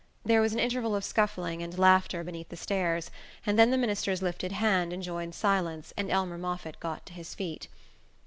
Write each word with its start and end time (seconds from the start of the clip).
There 0.25 0.41
was 0.41 0.51
an 0.51 0.59
interval 0.59 0.95
of 0.95 1.03
scuffling 1.03 1.61
and 1.61 1.77
laughter 1.77 2.23
beneath 2.23 2.49
the 2.49 2.55
stairs, 2.57 3.11
and 3.45 3.59
then 3.59 3.69
the 3.69 3.77
minister's 3.77 4.23
lifted 4.23 4.51
hand 4.51 4.91
enjoined 4.91 5.35
silence 5.35 5.93
and 5.95 6.09
Elmer 6.09 6.39
Moffatt 6.39 6.79
got 6.79 7.05
to 7.05 7.13
his 7.13 7.35
feet. 7.35 7.67